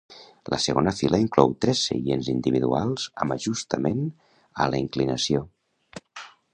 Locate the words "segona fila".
0.61-1.19